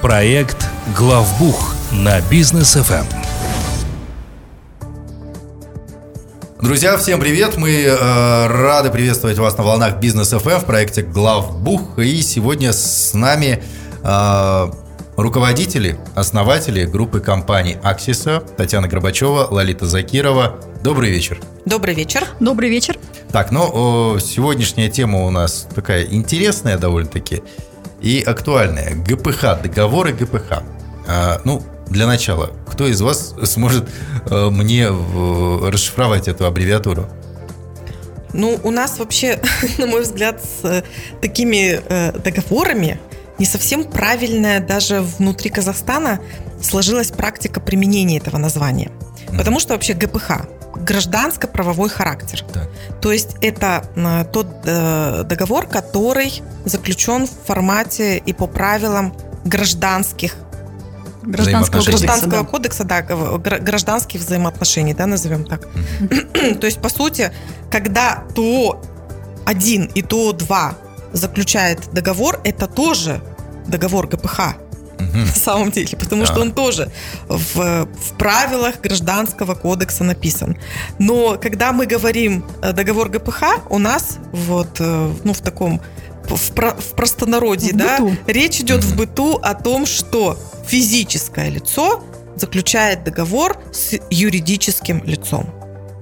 Проект 0.00 0.66
«Главбух» 0.96 1.74
на 1.92 2.18
бизнес 2.30 2.72
ФМ. 2.76 3.04
Друзья, 6.62 6.96
всем 6.96 7.20
привет! 7.20 7.58
Мы 7.58 7.82
э, 7.82 8.46
рады 8.46 8.88
приветствовать 8.88 9.36
вас 9.36 9.58
на 9.58 9.64
волнах 9.64 10.00
Бизнес 10.00 10.30
ФМ 10.30 10.60
в 10.60 10.64
проекте 10.64 11.02
Главбух. 11.02 11.98
И 11.98 12.22
сегодня 12.22 12.72
с 12.72 13.12
нами 13.12 13.62
э, 14.02 14.72
руководители, 15.18 15.98
основатели 16.14 16.86
группы 16.86 17.20
компаний 17.20 17.76
Аксиса 17.82 18.42
Татьяна 18.56 18.88
Горбачева, 18.88 19.48
Лолита 19.50 19.84
Закирова. 19.84 20.58
Добрый 20.82 21.10
вечер. 21.10 21.38
Добрый 21.66 21.94
вечер. 21.94 22.26
Добрый 22.40 22.70
вечер. 22.70 22.96
Так, 23.30 23.50
ну, 23.50 23.68
о, 23.70 24.18
сегодняшняя 24.20 24.88
тема 24.88 25.26
у 25.26 25.30
нас 25.30 25.68
такая 25.74 26.04
интересная 26.04 26.78
довольно-таки 26.78 27.42
и 28.00 28.22
актуальная. 28.22 28.94
ГПХ, 28.94 29.62
договоры 29.62 30.12
ГПХ. 30.12 30.62
А, 31.06 31.40
ну, 31.44 31.62
для 31.88 32.06
начала, 32.06 32.50
кто 32.66 32.86
из 32.86 33.00
вас 33.00 33.34
сможет 33.44 33.88
э, 34.30 34.50
мне 34.50 34.88
расшифровать 34.88 36.28
эту 36.28 36.46
аббревиатуру? 36.46 37.08
Ну, 38.32 38.60
у 38.62 38.70
нас 38.70 38.98
вообще, 38.98 39.40
на 39.78 39.86
мой 39.86 40.02
взгляд, 40.02 40.42
с 40.42 40.64
э, 40.64 40.82
такими 41.20 41.80
э, 41.88 42.12
договорами 42.18 43.00
не 43.38 43.46
совсем 43.46 43.84
правильная 43.84 44.60
даже 44.60 45.00
внутри 45.00 45.50
Казахстана 45.50 46.20
сложилась 46.60 47.10
практика 47.10 47.60
применения 47.60 48.18
этого 48.18 48.36
названия. 48.36 48.90
Потому 49.36 49.60
что 49.60 49.74
вообще 49.74 49.94
ГПХ 49.94 50.46
гражданско-правовой 50.76 51.88
характер. 51.88 52.44
Так. 52.52 52.68
То 53.00 53.12
есть 53.12 53.36
это 53.40 53.84
э, 53.96 54.24
тот 54.32 54.46
э, 54.64 55.24
договор, 55.24 55.66
который 55.66 56.42
заключен 56.64 57.26
в 57.26 57.30
формате 57.46 58.18
и 58.18 58.32
по 58.32 58.46
правилам 58.46 59.14
гражданских 59.44 60.36
Гражданского 61.22 61.80
кодекса. 61.80 62.06
гражданского 62.06 62.42
да. 62.42 62.48
кодекса, 62.48 62.84
да, 62.84 63.02
гра- 63.02 63.58
гражданских 63.58 64.20
взаимоотношений, 64.20 64.94
да, 64.94 65.06
назовем 65.06 65.44
так. 65.44 65.68
То 66.60 66.66
есть, 66.66 66.80
по 66.80 66.88
сути, 66.88 67.32
когда 67.70 68.24
ТО 68.34 68.80
1 69.44 69.90
и 69.94 70.02
ТО 70.02 70.32
2 70.32 70.74
заключает 71.12 71.92
договор, 71.92 72.40
это 72.44 72.66
тоже 72.66 73.20
договор 73.66 74.06
ГПХ 74.06 74.56
Мгм. 74.98 75.20
на 75.26 75.32
самом 75.32 75.70
деле, 75.70 75.96
потому 75.98 76.26
что 76.26 76.40
он 76.40 76.52
тоже 76.52 76.90
в, 77.28 77.86
в 77.86 78.18
правилах 78.18 78.80
гражданского 78.80 79.54
кодекса 79.54 80.04
написан. 80.04 80.56
Но 80.98 81.38
когда 81.40 81.72
мы 81.72 81.86
говорим 81.86 82.44
э, 82.62 82.72
договор 82.72 83.08
ГПХ, 83.08 83.70
у 83.70 83.78
нас 83.78 84.18
вот 84.32 84.80
э, 84.80 85.12
ну 85.24 85.32
в 85.32 85.40
таком 85.40 85.80
в, 86.24 86.52
про- 86.52 86.74
в 86.74 86.94
простонародье, 86.94 87.72
В 87.72 87.76
да, 87.76 87.98
быту. 87.98 88.16
речь 88.26 88.60
идет 88.60 88.84
в 88.84 88.96
быту 88.96 89.38
о 89.42 89.54
том, 89.54 89.86
что 89.86 90.38
физическое 90.66 91.48
лицо 91.48 92.04
заключает 92.36 93.04
договор 93.04 93.56
с 93.72 93.94
юридическим 94.10 95.02
лицом. 95.04 95.48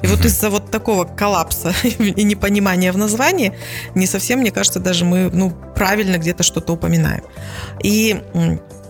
И 0.02 0.08
вот 0.08 0.24
из-за 0.24 0.50
вот 0.50 0.70
такого 0.70 1.04
коллапса 1.04 1.72
и 1.82 2.22
непонимания 2.24 2.92
в 2.92 2.98
названии 2.98 3.52
не 3.94 4.06
совсем, 4.06 4.40
мне 4.40 4.50
кажется, 4.50 4.78
даже 4.80 5.04
мы 5.04 5.30
ну, 5.32 5.52
правильно 5.74 6.18
где-то 6.18 6.42
что-то 6.42 6.74
упоминаем. 6.74 7.22
И 7.82 8.20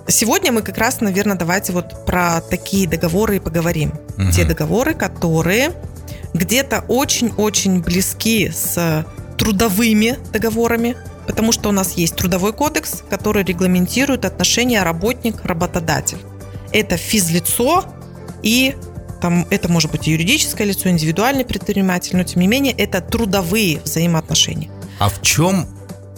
сегодня 0.08 0.52
мы 0.52 0.62
как 0.62 0.78
раз, 0.78 1.00
наверное, 1.00 1.36
давайте 1.36 1.72
вот 1.72 2.04
про 2.06 2.40
такие 2.40 2.88
договоры 2.88 3.36
и 3.36 3.40
поговорим. 3.40 3.92
Мгм. 4.16 4.30
Те 4.30 4.44
договоры, 4.44 4.94
которые 4.94 5.72
где-то 6.34 6.84
очень-очень 6.88 7.82
близки 7.82 8.50
с 8.50 9.06
трудовыми 9.38 10.18
договорами, 10.32 10.96
потому 11.26 11.52
что 11.52 11.68
у 11.68 11.72
нас 11.72 11.94
есть 11.94 12.16
трудовой 12.16 12.52
кодекс, 12.52 13.02
который 13.08 13.44
регламентирует 13.44 14.24
отношения 14.24 14.82
работник-работодатель. 14.82 16.18
Это 16.72 16.96
физлицо 16.96 17.84
и 18.42 18.76
там 19.20 19.46
это 19.50 19.70
может 19.70 19.90
быть 19.90 20.08
и 20.08 20.12
юридическое 20.12 20.66
лицо, 20.66 20.90
индивидуальный 20.90 21.44
предприниматель, 21.44 22.16
но 22.16 22.22
тем 22.22 22.42
не 22.42 22.48
менее 22.48 22.74
это 22.74 23.00
трудовые 23.00 23.80
взаимоотношения. 23.80 24.70
А 24.98 25.08
в 25.08 25.22
чем 25.22 25.66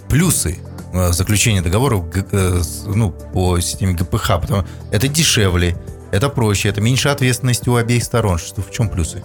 плюсы 0.08 0.58
э, 0.92 1.12
заключения 1.12 1.62
договоров 1.62 2.08
г- 2.10 2.24
э, 2.32 2.60
ну, 2.86 3.10
по 3.10 3.60
системе 3.60 3.94
ГПХ? 3.94 4.40
Потому 4.40 4.64
это 4.90 5.08
дешевле, 5.08 5.76
это 6.12 6.28
проще, 6.28 6.68
это 6.68 6.80
меньше 6.80 7.08
ответственности 7.08 7.68
у 7.68 7.76
обеих 7.76 8.04
сторон. 8.04 8.38
Что, 8.38 8.62
в 8.62 8.70
чем 8.70 8.88
плюсы? 8.88 9.22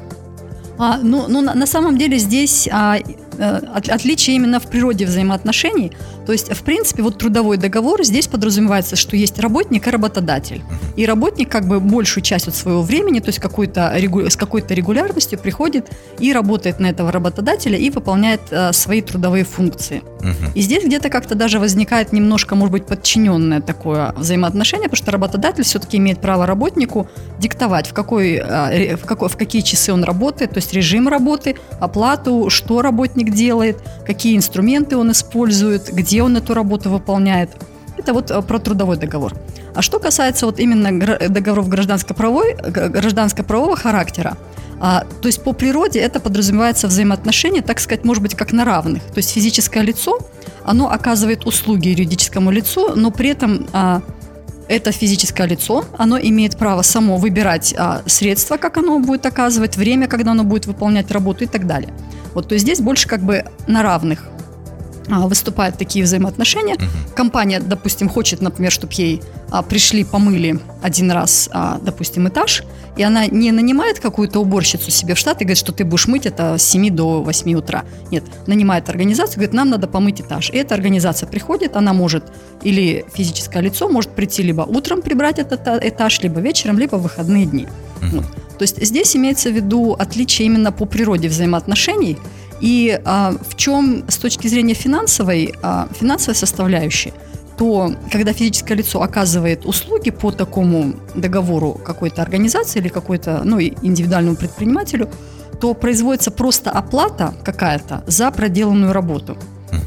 А, 0.79 0.97
ну, 0.97 1.25
ну, 1.27 1.41
на, 1.41 1.53
на 1.53 1.67
самом 1.67 1.99
деле 1.99 2.17
здесь 2.17 2.67
а, 2.71 2.97
э, 2.97 3.43
от- 3.43 3.89
отличие 3.89 4.35
именно 4.35 4.59
в 4.59 4.63
природе 4.63 5.05
взаимоотношений. 5.05 5.91
То 6.25 6.31
есть, 6.31 6.51
в 6.51 6.63
принципе, 6.63 7.03
вот 7.03 7.19
трудовой 7.19 7.57
договор 7.57 8.03
здесь 8.03 8.27
подразумевается, 8.27 8.95
что 8.95 9.15
есть 9.15 9.37
работник 9.39 9.87
и 9.87 9.91
работодатель. 9.91 10.63
И 10.95 11.05
работник 11.05 11.49
как 11.51 11.67
бы 11.67 11.79
большую 11.79 12.23
часть 12.23 12.47
от 12.47 12.55
своего 12.55 12.81
времени, 12.81 13.19
то 13.19 13.27
есть 13.27 13.37
какой-то, 13.39 13.93
с 14.29 14.35
какой-то 14.35 14.73
регулярностью 14.73 15.37
приходит 15.37 15.91
и 16.19 16.33
работает 16.33 16.79
на 16.79 16.87
этого 16.87 17.11
работодателя 17.11 17.77
и 17.77 17.91
выполняет 17.91 18.41
э, 18.49 18.73
свои 18.73 19.01
трудовые 19.01 19.43
функции. 19.43 20.01
Мгм. 20.23 20.51
И 20.55 20.61
здесь 20.61 20.85
где-то 20.85 21.09
как-то 21.09 21.35
даже 21.35 21.59
возникает 21.59 22.13
немножко, 22.13 22.55
может 22.55 22.71
быть, 22.71 22.85
подчиненное 22.85 23.61
такое 23.61 24.13
взаимоотношение, 24.13 24.89
потому 24.89 25.03
что 25.03 25.11
работодатель 25.11 25.63
все-таки 25.63 25.97
имеет 25.97 26.19
право 26.19 26.45
работнику 26.45 27.07
диктовать, 27.39 27.87
в, 27.87 27.93
какой, 27.93 28.39
ре- 28.39 28.95
в, 28.95 29.05
какой, 29.05 29.27
в 29.27 29.37
какие 29.37 29.61
часы 29.61 29.93
он 29.93 30.03
работает, 30.03 30.51
то 30.51 30.57
есть 30.57 30.73
режим 30.73 31.07
работы, 31.09 31.55
оплату, 31.79 32.49
что 32.49 32.81
работник 32.81 33.33
делает, 33.33 33.83
какие 34.05 34.37
инструменты 34.37 34.95
он 34.95 35.11
использует, 35.11 35.93
где 35.93 36.23
он 36.23 36.37
эту 36.37 36.53
работу 36.53 36.89
выполняет. 36.89 37.49
Это 37.97 38.13
вот 38.13 38.31
а, 38.31 38.41
про 38.41 38.59
трудовой 38.59 38.97
договор. 38.97 39.33
А 39.75 39.81
что 39.81 39.99
касается 39.99 40.45
вот 40.45 40.59
именно 40.59 41.17
договоров 41.29 41.67
гражданско-правовой, 41.67 42.55
гражданско-правового 42.55 43.75
характера, 43.75 44.37
а, 44.85 45.05
то 45.21 45.27
есть 45.29 45.41
по 45.41 45.53
природе 45.53 45.99
это 45.99 46.19
подразумевается 46.19 46.89
взаимоотношения, 46.89 47.61
так 47.61 47.79
сказать, 47.79 48.03
может 48.03 48.21
быть, 48.21 48.35
как 48.35 48.51
на 48.51 48.65
равных. 48.65 49.01
То 49.03 49.19
есть 49.19 49.31
физическое 49.31 49.81
лицо, 49.81 50.19
оно 50.65 50.91
оказывает 50.91 51.45
услуги 51.45 51.87
юридическому 51.87 52.51
лицу, 52.51 52.93
но 52.93 53.09
при 53.09 53.29
этом 53.29 53.65
а, 53.71 54.01
это 54.67 54.91
физическое 54.91 55.47
лицо, 55.47 55.85
оно 55.97 56.19
имеет 56.19 56.57
право 56.57 56.81
само 56.81 57.15
выбирать 57.15 57.73
а, 57.77 58.01
средства, 58.07 58.57
как 58.57 58.75
оно 58.75 58.99
будет 58.99 59.25
оказывать, 59.25 59.77
время, 59.77 60.07
когда 60.07 60.31
оно 60.31 60.43
будет 60.43 60.65
выполнять 60.65 61.09
работу 61.11 61.45
и 61.45 61.47
так 61.47 61.65
далее. 61.65 61.93
Вот, 62.33 62.49
то 62.49 62.55
есть 62.55 62.65
здесь 62.65 62.81
больше 62.81 63.07
как 63.07 63.21
бы 63.21 63.45
на 63.67 63.83
равных 63.83 64.27
выступают 65.09 65.77
такие 65.77 66.05
взаимоотношения. 66.05 66.75
Мгм. 66.75 66.87
Компания, 67.15 67.59
допустим, 67.59 68.09
хочет, 68.09 68.41
например, 68.41 68.71
чтобы 68.71 68.93
ей 68.93 69.21
а, 69.51 69.61
пришли, 69.61 70.03
помыли 70.03 70.59
один 70.81 71.11
раз, 71.11 71.49
а, 71.51 71.79
допустим, 71.81 72.27
этаж, 72.27 72.63
и 72.95 73.03
она 73.03 73.25
не 73.27 73.51
нанимает 73.51 73.99
какую-то 73.99 74.39
уборщицу 74.39 74.91
себе 74.91 75.15
в 75.15 75.17
штат 75.17 75.41
и 75.41 75.45
говорит, 75.45 75.57
что 75.57 75.71
ты 75.71 75.83
будешь 75.83 76.07
мыть 76.07 76.25
это 76.25 76.57
с 76.57 76.63
7 76.63 76.89
до 76.89 77.21
8 77.21 77.53
утра. 77.55 77.83
Нет, 78.11 78.23
нанимает 78.47 78.89
организацию, 78.89 79.35
говорит, 79.35 79.53
нам 79.53 79.69
надо 79.69 79.87
помыть 79.87 80.21
этаж. 80.21 80.49
И 80.51 80.57
эта 80.57 80.75
организация 80.75 81.27
приходит, 81.27 81.75
она 81.75 81.93
может, 81.93 82.23
или 82.61 83.05
физическое 83.13 83.61
лицо 83.61 83.89
может 83.89 84.11
прийти 84.11 84.43
либо 84.43 84.61
утром 84.61 85.01
прибрать 85.01 85.39
этот 85.39 85.67
э- 85.67 85.79
этаж, 85.89 86.21
либо 86.21 86.39
вечером, 86.39 86.77
либо 86.77 86.95
в 86.97 87.03
выходные 87.03 87.45
дни. 87.45 87.67
Мгм. 88.01 88.17
Вот. 88.17 88.25
То 88.57 88.63
есть 88.63 88.85
здесь 88.85 89.15
имеется 89.15 89.49
в 89.49 89.53
виду 89.53 89.93
отличие 89.93 90.45
именно 90.45 90.71
по 90.71 90.85
природе 90.85 91.27
взаимоотношений. 91.27 92.17
И 92.63 92.97
а, 93.03 93.35
в 93.41 93.55
чем 93.57 94.05
с 94.07 94.17
точки 94.17 94.47
зрения 94.47 94.73
финансовой, 94.73 95.53
а, 95.61 95.89
финансовой 95.99 96.35
составляющей, 96.35 97.11
то 97.57 97.93
когда 98.09 98.31
физическое 98.31 98.75
лицо 98.75 99.01
оказывает 99.01 99.65
услуги 99.65 100.11
по 100.11 100.31
такому 100.31 100.93
договору 101.13 101.73
какой-то 101.73 102.21
организации 102.21 102.79
или 102.79 102.87
какой-то 102.87 103.41
ну, 103.43 103.59
индивидуальному 103.59 104.37
предпринимателю, 104.37 105.09
то 105.59 105.73
производится 105.73 106.31
просто 106.31 106.71
оплата 106.71 107.33
какая-то 107.43 108.05
за 108.07 108.31
проделанную 108.31 108.93
работу. 108.93 109.37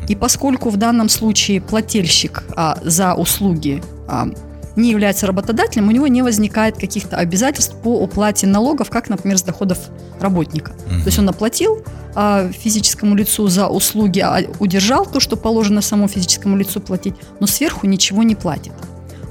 И 0.07 0.15
поскольку 0.15 0.69
в 0.69 0.77
данном 0.77 1.09
случае 1.09 1.63
плательщик 1.63 2.45
а, 2.57 2.77
за 2.83 3.15
услуги 3.15 3.83
а, 4.07 4.29
не 4.77 4.91
является 4.91 5.27
работодателем, 5.27 5.89
у 5.89 5.91
него 5.91 6.07
не 6.07 6.23
возникает 6.23 6.77
каких-то 6.77 7.17
обязательств 7.17 7.75
по 7.83 8.01
уплате 8.01 8.47
налогов, 8.47 8.91
как, 8.91 9.09
например, 9.09 9.39
с 9.39 9.43
доходов 9.43 9.79
работника. 10.21 10.73
Мгм. 10.87 11.01
То 11.01 11.07
есть 11.07 11.19
он 11.19 11.29
оплатил 11.29 11.83
а, 12.15 12.49
физическому 12.51 13.15
лицу 13.15 13.49
за 13.49 13.67
услуги, 13.69 14.21
а 14.21 14.43
удержал 14.59 15.07
то, 15.07 15.21
что 15.21 15.37
положено 15.37 15.83
самому 15.83 16.09
физическому 16.09 16.57
лицу 16.57 16.81
платить, 16.81 17.15
но 17.41 17.47
сверху 17.47 17.87
ничего 17.87 18.23
не 18.23 18.35
платит. 18.35 18.73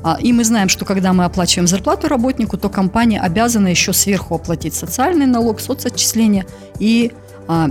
А, 0.03 0.17
И 0.21 0.33
мы 0.33 0.43
знаем, 0.43 0.69
что 0.69 0.85
когда 0.85 1.13
мы 1.13 1.25
оплачиваем 1.25 1.67
зарплату 1.67 2.07
работнику, 2.07 2.57
то 2.57 2.69
компания 2.69 3.19
обязана 3.19 3.67
еще 3.69 3.93
сверху 3.93 4.35
оплатить 4.35 4.73
социальный 4.73 5.25
налог, 5.25 5.59
соцотчисления 5.59 6.45
и 6.79 7.11
а, 7.47 7.69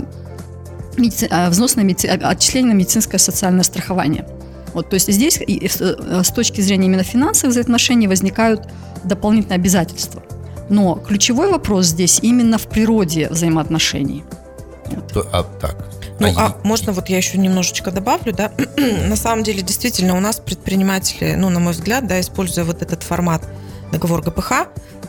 медици- 0.97 1.27
а, 1.29 1.49
взнос 1.49 1.75
на 1.75 1.81
медици- 1.81 2.07
отчисление 2.07 2.73
на 2.73 2.77
медицинское 2.77 3.19
социальное 3.19 3.63
страхование. 3.63 4.25
Вот, 4.75 4.89
то 4.89 4.95
есть 4.95 5.11
здесь 5.11 5.37
и- 5.39 5.53
и 5.65 5.67
с 5.67 5.79
э, 5.81 6.21
с 6.23 6.29
точки 6.31 6.61
зрения 6.61 6.85
именно 6.87 7.03
финансовых 7.03 7.51
взаимоотношений 7.51 8.07
возникают 8.07 8.67
дополнительные 9.03 9.55
обязательства. 9.55 10.21
Но 10.69 10.95
ключевой 10.95 11.49
вопрос 11.49 11.85
здесь 11.87 12.19
именно 12.21 12.57
в 12.57 12.67
природе 12.67 13.29
взаимоотношений. 13.29 14.23
То- 15.13 15.27
а, 15.31 15.43
так. 15.61 15.75
Ну, 16.19 16.27
А 16.35 16.45
а 16.47 16.57
можно 16.67 16.91
вот 16.93 17.09
я 17.09 17.17
еще 17.17 17.37
немножечко 17.37 17.91
добавлю, 17.91 18.33
да? 18.33 18.51
На 19.09 19.15
самом 19.15 19.43
деле, 19.43 19.61
действительно, 19.61 20.15
у 20.17 20.19
нас 20.19 20.39
предприниматели, 20.39 21.35
ну, 21.35 21.49
на 21.49 21.59
мой 21.59 21.73
взгляд, 21.73 22.07
да, 22.07 22.19
используя 22.19 22.65
вот 22.65 22.81
этот 22.81 23.03
формат 23.03 23.41
договор 23.91 24.21
ГПХ, 24.21 24.51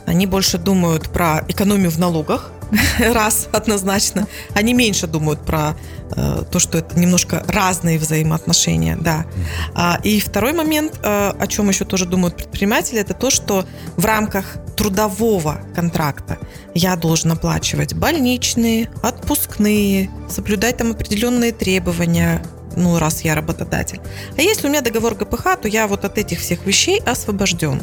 они 0.07 0.27
больше 0.27 0.59
думают 0.59 1.11
про 1.11 1.45
экономию 1.49 1.91
в 1.91 1.99
налогах, 1.99 2.53
раз, 2.99 3.49
однозначно. 3.53 4.27
Они 4.55 4.75
меньше 4.75 5.07
думают 5.07 5.45
про 5.45 5.77
э, 6.15 6.45
то, 6.51 6.59
что 6.59 6.79
это 6.79 6.99
немножко 6.99 7.45
разные 7.49 7.99
взаимоотношения, 7.99 8.97
да. 8.97 9.27
А, 9.75 9.99
и 10.03 10.21
второй 10.21 10.53
момент, 10.53 10.99
э, 11.03 11.31
о 11.31 11.47
чем 11.47 11.69
еще 11.69 11.85
тоже 11.85 12.07
думают 12.07 12.37
предприниматели, 12.37 13.01
это 13.01 13.15
то, 13.15 13.31
что 13.31 13.65
в 13.97 14.05
рамках 14.05 14.57
трудового 14.77 15.61
контракта 15.75 16.39
я 16.75 16.97
должен 16.97 17.33
оплачивать 17.33 17.95
больничные, 17.95 18.91
отпускные, 19.03 20.11
соблюдать 20.29 20.77
там 20.77 20.91
определенные 20.91 21.53
требования, 21.53 22.43
ну, 22.77 22.99
раз 22.99 23.23
я 23.23 23.35
работодатель. 23.35 24.01
А 24.37 24.43
если 24.43 24.67
у 24.67 24.71
меня 24.71 24.83
договор 24.83 25.15
ГПХ, 25.15 25.61
то 25.63 25.69
я 25.69 25.87
вот 25.87 26.05
от 26.05 26.19
этих 26.19 26.41
всех 26.41 26.67
вещей 26.67 27.01
освобожден. 27.01 27.83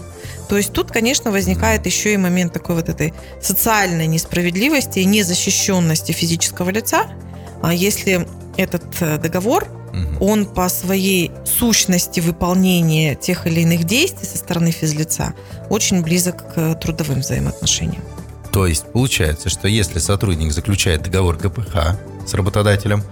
То 0.50 0.58
есть 0.58 0.72
тут, 0.72 0.92
конечно, 0.92 1.32
возникает 1.32 1.86
еще 1.86 2.14
и 2.14 2.18
момент 2.18 2.54
такой 2.54 2.76
вот 2.76 2.90
этой 2.90 3.14
социальной 3.42 4.08
несправедливости 4.08 5.00
и 5.00 5.06
незащищенности 5.06 6.12
физического 6.12 6.70
лица. 6.70 7.08
А 7.62 7.74
если 7.74 8.28
этот 8.58 8.84
э, 9.02 9.18
договор, 9.18 9.68
он 10.20 10.46
по 10.46 10.70
своей 10.70 11.32
сущности 11.46 12.20
выполнения 12.20 13.16
тех 13.16 13.46
или 13.46 13.62
иных 13.62 13.84
действий 13.84 14.28
со 14.28 14.38
стороны 14.38 14.72
физлица 14.72 15.34
очень 15.70 16.02
близок 16.02 16.54
к 16.54 16.76
трудовым 16.76 17.20
взаимоотношениям. 17.20 18.04
То 18.52 18.68
есть 18.68 18.86
получается, 18.92 19.50
что 19.50 19.68
если 19.68 20.00
сотрудник 20.00 20.52
заключает 20.52 21.04
договор 21.04 21.38
ГПХ 21.38 21.96
с 22.26 22.34
работодателем, 22.34 23.04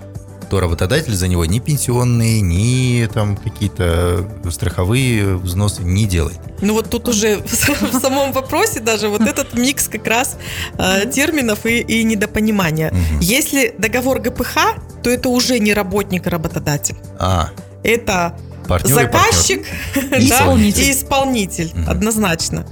то 0.51 0.59
работодатель 0.59 1.15
за 1.15 1.30
него 1.30 1.45
ни 1.45 1.59
пенсионные, 1.59 2.42
ни 2.42 3.06
там 3.06 3.38
какие-то 3.38 4.27
страховые 4.51 5.38
взносы 5.38 5.81
не 5.81 6.06
делает. 6.06 6.39
Ну 6.59 6.74
вот 6.74 6.89
тут 6.89 7.07
уже 7.07 7.42
в 7.42 8.00
самом 8.01 8.33
вопросе 8.33 8.81
даже 8.81 9.07
вот 9.07 9.21
этот 9.21 9.53
микс 9.53 9.88
как 9.88 10.06
раз 10.06 10.38
э, 10.77 11.09
терминов 11.09 11.65
и, 11.65 11.80
и 11.80 12.03
недопонимания. 12.03 12.94
Если 13.21 13.74
договор 13.77 14.19
ГПХ, 14.19 14.57
то 15.01 15.09
это 15.09 15.30
уже 15.30 15.57
не 15.57 15.74
работник 15.74 16.27
и 16.27 16.30
работодатель. 16.30 16.97
А, 17.18 17.51
Это 17.81 18.36
партнер 18.71 18.91
и 18.91 18.94
заказчик 18.94 19.65
да, 20.09 20.19
Исполнитель. 20.19 20.83
и 20.83 20.91
исполнитель, 20.91 21.71
Мгм. 21.73 21.89
однозначно. 21.89 22.65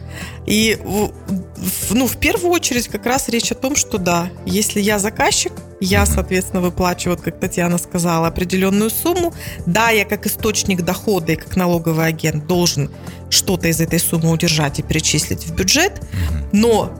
И 0.45 0.77
ну, 1.91 2.07
в 2.07 2.17
первую 2.17 2.51
очередь 2.51 2.87
как 2.87 3.05
раз 3.05 3.29
речь 3.29 3.51
о 3.51 3.55
том, 3.55 3.75
что 3.75 3.97
да, 3.97 4.29
если 4.45 4.79
я 4.81 4.97
заказчик, 4.97 5.53
я, 5.79 6.05
соответственно, 6.05 6.61
выплачиваю, 6.61 7.15
вот 7.17 7.23
как 7.23 7.39
Татьяна 7.39 7.77
сказала, 7.77 8.27
определенную 8.27 8.89
сумму. 8.89 9.33
Да, 9.65 9.89
я 9.91 10.05
как 10.05 10.25
источник 10.25 10.81
дохода 10.81 11.33
и 11.33 11.35
как 11.35 11.55
налоговый 11.55 12.05
агент 12.07 12.47
должен 12.47 12.89
что-то 13.29 13.67
из 13.67 13.79
этой 13.79 13.99
суммы 13.99 14.31
удержать 14.31 14.79
и 14.79 14.81
перечислить 14.83 15.45
в 15.45 15.53
бюджет, 15.53 16.01
но 16.51 16.91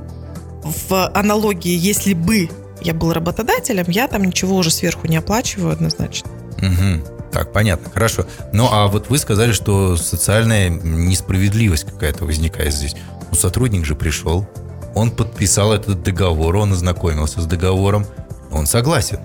в 0.63 1.07
аналогии, 1.13 1.75
если 1.75 2.13
бы 2.13 2.49
я 2.81 2.93
был 2.93 3.11
работодателем, 3.13 3.85
я 3.89 4.07
там 4.07 4.23
ничего 4.23 4.55
уже 4.57 4.71
сверху 4.71 5.07
не 5.07 5.17
оплачиваю 5.17 5.73
однозначно. 5.73 6.29
Мгм. 6.61 7.03
Так, 7.31 7.53
понятно, 7.53 7.91
хорошо. 7.91 8.25
Ну, 8.53 8.67
а 8.71 8.87
вот 8.87 9.09
вы 9.09 9.17
сказали, 9.17 9.51
что 9.51 9.97
социальная 9.97 10.69
несправедливость 10.69 11.85
какая-то 11.85 12.25
возникает 12.25 12.73
здесь. 12.73 12.95
Ну, 13.29 13.37
сотрудник 13.37 13.85
же 13.85 13.95
пришел, 13.95 14.47
он 14.95 15.11
подписал 15.11 15.73
этот 15.73 16.03
договор, 16.03 16.55
он 16.55 16.73
ознакомился 16.73 17.41
с 17.41 17.45
договором, 17.45 18.05
он 18.51 18.65
согласен. 18.65 19.19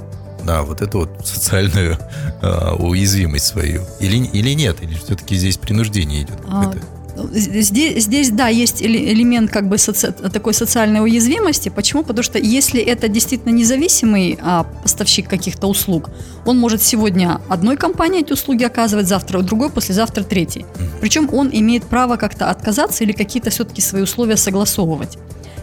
Да, 0.44 0.62
вот 0.62 0.82
эту 0.82 1.00
вот 1.00 1.26
социальную 1.26 1.96
а, 2.42 2.74
уязвимость 2.74 3.46
свою. 3.46 3.82
Или, 3.98 4.18
или 4.18 4.50
нет, 4.50 4.82
или 4.82 4.94
все-таки 4.94 5.36
здесь 5.36 5.56
принуждение 5.56 6.22
идет 6.22 6.38
А, 6.46 6.64
какое-то. 6.64 6.86
Здесь, 7.32 8.04
здесь, 8.04 8.30
да, 8.30 8.48
есть 8.48 8.82
эле- 8.82 9.12
элемент 9.12 9.50
как 9.50 9.68
бы 9.68 9.76
соци- 9.76 10.12
такой 10.30 10.52
социальной 10.54 11.00
уязвимости. 11.00 11.68
Почему? 11.68 12.02
Потому 12.02 12.24
что 12.24 12.38
если 12.38 12.80
это 12.80 13.08
действительно 13.08 13.52
независимый 13.52 14.38
а, 14.42 14.64
поставщик 14.82 15.28
каких-то 15.28 15.68
услуг, 15.68 16.10
он 16.44 16.58
может 16.58 16.82
сегодня 16.82 17.40
одной 17.48 17.76
компании 17.76 18.20
эти 18.20 18.32
услуги 18.32 18.64
оказывать, 18.64 19.06
завтра 19.06 19.40
другой, 19.42 19.70
послезавтра 19.70 20.24
третий. 20.24 20.66
Причем 21.00 21.28
он 21.32 21.50
имеет 21.52 21.84
право 21.84 22.16
как-то 22.16 22.50
отказаться 22.50 23.04
или 23.04 23.12
какие-то 23.12 23.50
все-таки 23.50 23.80
свои 23.80 24.02
условия 24.02 24.36
согласовывать. 24.36 25.16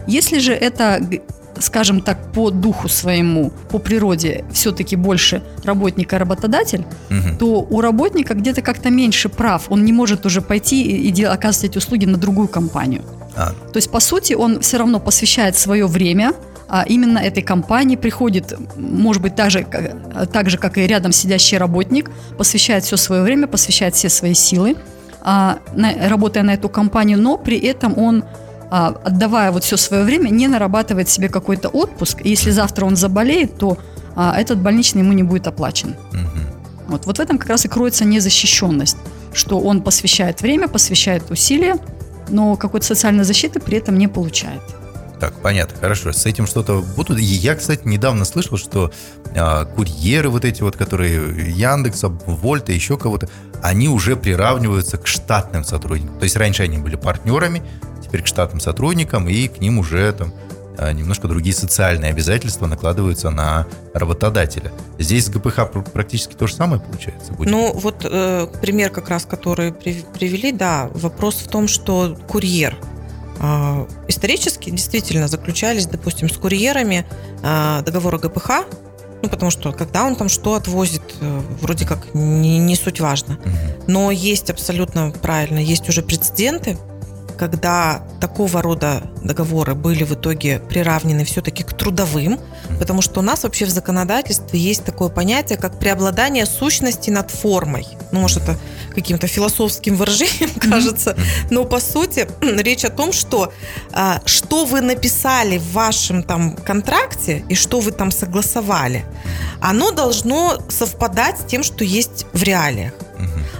Если 0.06 0.38
же 0.38 0.52
это, 0.52 1.00
скажем 1.62 2.00
так, 2.00 2.32
по 2.32 2.50
духу 2.50 2.88
своему, 2.88 3.50
по 3.70 3.78
природе 3.78 4.44
все-таки 4.52 4.96
больше 4.96 5.42
работник 5.64 6.12
и 6.12 6.16
работодатель, 6.16 6.84
Мгм. 7.10 7.36
то 7.38 7.46
у 7.70 7.80
работника 7.80 8.34
где-то 8.34 8.62
как-то 8.62 8.90
меньше 8.90 9.28
прав. 9.28 9.66
Он 9.70 9.84
не 9.84 9.92
может 9.92 10.26
уже 10.26 10.40
пойти 10.40 10.82
и, 10.82 11.10
и 11.10 11.24
оказывать 11.24 11.70
эти 11.70 11.78
услуги 11.78 12.04
на 12.06 12.18
другую 12.18 12.48
компанию. 12.48 13.02
А, 13.36 13.50
То 13.72 13.76
есть, 13.76 13.90
по 13.90 14.00
сути, 14.00 14.34
он 14.34 14.60
все 14.60 14.76
равно 14.78 14.98
посвящает 15.00 15.56
свое 15.56 15.86
время 15.86 16.32
а 16.68 16.84
именно 16.88 17.18
этой 17.18 17.42
компании, 17.42 17.96
приходит, 17.96 18.54
может 18.78 19.20
быть, 19.20 19.34
так 19.36 19.50
же, 19.50 19.62
как- 19.62 20.30
так 20.32 20.48
же, 20.48 20.56
как 20.56 20.78
и 20.78 20.86
рядом 20.86 21.12
сидящий 21.12 21.58
работник, 21.58 22.10
посвящает 22.38 22.82
все 22.84 22.96
свое 22.96 23.20
время, 23.22 23.46
посвящает 23.46 23.94
все 23.94 24.08
свои 24.08 24.32
силы, 24.32 24.76
а, 25.20 25.58
на- 25.74 26.08
работая 26.08 26.42
на 26.44 26.54
эту 26.54 26.70
компанию, 26.70 27.20
но 27.20 27.36
при 27.36 27.58
этом 27.58 27.98
он 27.98 28.24
отдавая 28.72 29.52
вот 29.52 29.64
все 29.64 29.76
свое 29.76 30.02
время, 30.02 30.30
не 30.30 30.48
нарабатывает 30.48 31.08
себе 31.08 31.28
какой-то 31.28 31.68
отпуск. 31.68 32.22
И 32.24 32.30
если 32.30 32.50
завтра 32.50 32.86
он 32.86 32.96
заболеет, 32.96 33.58
то 33.58 33.76
а, 34.16 34.34
этот 34.40 34.60
больничный 34.60 35.02
ему 35.02 35.12
не 35.12 35.22
будет 35.22 35.46
оплачен. 35.46 35.94
мгм. 36.12 36.46
Вот, 36.88 37.06
вот 37.06 37.18
в 37.18 37.20
этом 37.20 37.38
как 37.38 37.50
раз 37.50 37.66
и 37.66 37.68
кроется 37.68 38.04
незащищенность, 38.04 38.96
что 39.34 39.60
он 39.60 39.82
посвящает 39.82 40.40
время, 40.40 40.68
посвящает 40.68 41.30
усилия, 41.30 41.76
но 42.28 42.56
какой-то 42.56 42.86
социальной 42.86 43.24
защиты 43.24 43.60
при 43.60 43.76
этом 43.76 43.98
не 43.98 44.08
получает. 44.08 44.62
Так, 45.20 45.34
понятно, 45.40 45.76
хорошо. 45.78 46.12
С 46.12 46.26
этим 46.26 46.46
что-то 46.46 46.82
будут. 46.96 47.18
И 47.18 47.22
Я, 47.22 47.54
кстати, 47.54 47.82
недавно 47.84 48.24
слышал, 48.24 48.56
что 48.56 48.90
а, 49.36 49.66
курьеры 49.66 50.30
вот 50.30 50.44
эти 50.44 50.62
вот, 50.62 50.76
которые 50.76 51.52
Яндекса, 51.52 52.08
Вольта, 52.08 52.72
еще 52.72 52.96
кого-то, 52.96 53.28
они 53.62 53.88
уже 53.88 54.16
приравниваются 54.16 54.96
к 54.96 55.06
штатным 55.06 55.62
сотрудникам. 55.62 56.18
То 56.18 56.24
есть 56.24 56.36
раньше 56.36 56.64
они 56.64 56.78
были 56.78 56.96
партнерами, 56.96 57.62
теперь 58.12 58.22
к 58.24 58.26
штатным 58.26 58.60
сотрудникам, 58.60 59.26
и 59.26 59.48
к 59.48 59.58
ним 59.58 59.78
уже 59.78 60.12
там 60.12 60.34
а, 60.76 60.92
немножко 60.92 61.28
другие 61.28 61.54
социальные 61.54 62.10
обязательства 62.10 62.66
накладываются 62.66 63.30
на 63.30 63.66
работодателя. 63.94 64.70
Здесь 64.98 65.26
с 65.26 65.28
ГПХ 65.30 65.70
пр- 65.72 65.82
практически 65.82 66.34
то 66.34 66.46
же 66.46 66.54
самое 66.54 66.82
получается 66.82 67.32
будет. 67.32 67.50
Ну, 67.50 67.72
вот 67.72 68.04
э, 68.04 68.48
пример 68.60 68.90
как 68.90 69.08
раз, 69.08 69.24
который 69.24 69.72
при- 69.72 70.04
привели, 70.12 70.52
да, 70.52 70.90
вопрос 70.92 71.36
в 71.36 71.48
том, 71.48 71.68
что 71.68 72.18
курьер 72.28 72.76
э, 73.40 73.86
исторически 74.08 74.68
действительно 74.68 75.26
заключались, 75.26 75.86
допустим, 75.86 76.28
с 76.28 76.36
курьерами 76.36 77.06
э, 77.42 77.82
договоры 77.82 78.18
ГПХ, 78.18 78.66
ну, 79.22 79.28
потому 79.30 79.50
что 79.50 79.72
когда 79.72 80.04
он 80.04 80.16
там 80.16 80.28
что 80.28 80.54
отвозит, 80.54 81.02
э, 81.22 81.40
вроде 81.62 81.86
как 81.86 82.14
не, 82.14 82.58
не 82.58 82.76
суть 82.76 83.00
важно. 83.00 83.38
Мгм. 83.42 83.56
Но 83.86 84.10
есть 84.10 84.50
абсолютно 84.50 85.12
правильно, 85.12 85.58
есть 85.58 85.88
уже 85.88 86.02
прецеденты, 86.02 86.76
когда 87.36 88.02
такого 88.20 88.62
рода 88.62 89.02
договоры 89.22 89.74
были 89.74 90.04
в 90.04 90.12
итоге 90.12 90.58
приравнены 90.58 91.24
все-таки 91.24 91.62
к 91.62 91.72
трудовым, 91.72 92.38
потому 92.78 93.02
что 93.02 93.20
у 93.20 93.22
нас 93.22 93.42
вообще 93.44 93.64
в 93.64 93.70
законодательстве 93.70 94.58
есть 94.58 94.84
такое 94.84 95.08
понятие, 95.08 95.58
как 95.58 95.78
преобладание 95.78 96.46
сущности 96.46 97.10
над 97.10 97.30
формой. 97.30 97.86
Ну, 98.10 98.20
может, 98.20 98.42
это 98.42 98.58
каким-то 98.94 99.26
философским 99.26 99.96
выражением 99.96 100.50
кажется, 100.60 101.16
но 101.50 101.64
по 101.64 101.80
сути 101.80 102.28
речь 102.40 102.84
о 102.84 102.90
том, 102.90 103.12
что 103.12 103.52
а, 103.92 104.20
что 104.26 104.64
вы 104.64 104.80
написали 104.80 105.58
в 105.58 105.72
вашем 105.72 106.22
там 106.22 106.56
контракте 106.56 107.44
и 107.48 107.54
что 107.54 107.80
вы 107.80 107.92
там 107.92 108.10
согласовали, 108.10 109.04
оно 109.60 109.90
должно 109.90 110.58
совпадать 110.68 111.40
с 111.40 111.44
тем, 111.44 111.62
что 111.62 111.84
есть 111.84 112.26
в 112.32 112.42
реалиях. 112.42 112.92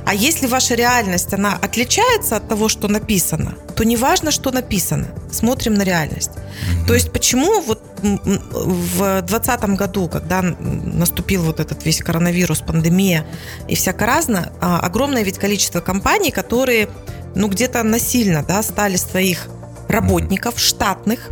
А 0.06 0.14
если 0.14 0.46
ваша 0.46 0.74
реальность, 0.74 1.32
она 1.32 1.54
отличается 1.54 2.36
от 2.36 2.48
того, 2.48 2.68
что 2.68 2.88
написано, 2.88 3.54
то 3.76 3.84
не 3.84 3.96
важно, 3.96 4.30
что 4.30 4.50
написано. 4.50 5.08
Смотрим 5.30 5.74
на 5.74 5.82
реальность. 5.82 6.30
Мгм. 6.70 6.86
То 6.86 6.94
есть 6.94 7.12
почему 7.12 7.60
вот 7.62 7.82
в 8.02 9.22
2020 9.22 9.64
году, 9.76 10.08
когда 10.08 10.42
наступил 10.42 11.42
вот 11.42 11.60
этот 11.60 11.84
весь 11.84 12.00
коронавирус, 12.00 12.60
пандемия 12.60 13.26
и 13.68 13.74
всяко 13.74 14.06
разно, 14.06 14.52
а, 14.60 14.80
огромное 14.80 15.22
ведь 15.22 15.38
количество 15.38 15.80
компаний, 15.80 16.30
которые 16.30 16.88
ну 17.34 17.48
где-то 17.48 17.82
насильно 17.82 18.42
да, 18.42 18.62
стали 18.62 18.96
своих 18.96 19.48
работников 19.88 20.58
штатных 20.58 21.30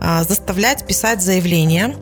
а, 0.00 0.24
заставлять 0.24 0.86
писать 0.86 1.22
заявление 1.22 1.96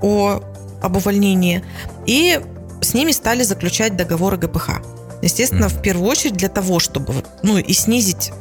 о, 0.00 0.42
об 0.82 0.96
увольнении, 0.96 1.64
и 2.06 2.40
с 2.80 2.94
ними 2.94 3.12
стали 3.12 3.42
заключать 3.42 3.96
договоры 3.96 4.36
ГПХ. 4.36 4.82
Естественно, 5.22 5.68
Мгм. 5.68 5.78
в 5.78 5.82
первую 5.82 6.10
очередь 6.10 6.34
для 6.34 6.48
того, 6.48 6.78
чтобы 6.78 7.14
ну, 7.42 7.56
и 7.56 7.72
снизить 7.72 8.32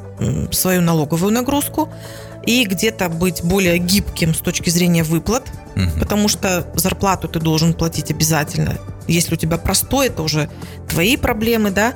свою 0.52 0.82
налоговую 0.82 1.32
нагрузку, 1.32 1.90
и 2.46 2.66
где-то 2.66 3.10
быть 3.10 3.44
более 3.44 3.78
гибким 3.78 4.34
с 4.34 4.40
точки 4.40 4.70
зрения 4.70 5.04
выплат, 5.04 5.44
Мгм. 5.76 6.00
потому 6.00 6.28
что 6.28 6.68
зарплату 6.74 7.28
ты 7.28 7.40
должен 7.40 7.74
платить 7.74 8.12
обязательно 8.12 8.78
Если 9.08 9.34
у 9.34 9.38
тебя 9.38 9.58
простой, 9.58 10.08
это 10.08 10.22
уже 10.22 10.50
твои 10.88 11.18
проблемы, 11.18 11.72
да. 11.72 11.94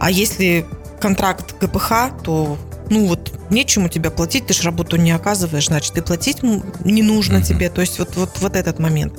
А 0.00 0.10
если 0.10 0.64
контракт 1.00 1.54
ГПХ, 1.60 2.22
то 2.24 2.58
ну 2.90 3.06
вот 3.06 3.32
нечему 3.50 3.88
тебе 3.88 4.10
платить, 4.10 4.46
ты 4.46 4.54
же 4.54 4.62
работу 4.62 4.96
не 4.96 5.10
оказываешь, 5.10 5.66
значит, 5.66 5.96
и 5.98 6.00
платить 6.00 6.42
не 6.42 7.02
нужно 7.02 7.36
mm-hmm. 7.36 7.42
тебе. 7.42 7.68
То 7.68 7.82
есть 7.82 7.98
вот, 7.98 8.16
вот, 8.16 8.30
вот 8.40 8.56
этот 8.56 8.78
момент. 8.78 9.14